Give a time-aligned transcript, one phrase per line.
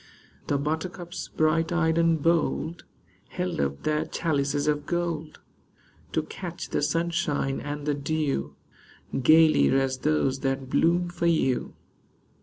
[0.47, 2.85] The buttercups, bright eyed and bold,
[3.29, 5.39] Held up their chalices of gold
[6.13, 8.55] To catch the sunshine and the dew,
[9.21, 11.75] Gayly as those that bloom for you.